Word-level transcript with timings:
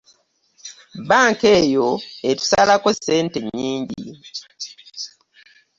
Bbanka 1.01 1.47
eyo 1.61 1.87
etusalako 2.29 2.89
ssente 2.97 3.37
nnyingi. 3.41 4.07